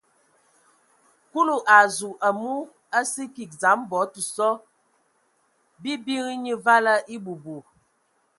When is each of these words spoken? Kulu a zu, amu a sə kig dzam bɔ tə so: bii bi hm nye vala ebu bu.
Kulu 1.31 1.55
a 1.77 1.79
zu, 1.95 2.09
amu 2.27 2.53
a 2.97 2.99
sə 3.11 3.21
kig 3.35 3.51
dzam 3.59 3.79
bɔ 3.89 3.99
tə 4.13 4.21
so: 4.35 4.49
bii 5.81 6.01
bi 6.05 6.13
hm 6.23 6.35
nye 6.43 6.53
vala 6.65 6.93
ebu 7.15 7.33
bu. 7.43 7.55